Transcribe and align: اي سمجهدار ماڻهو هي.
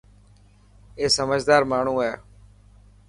اي 0.99 1.05
سمجهدار 1.17 1.61
ماڻهو 1.71 1.95
هي. 2.05 2.13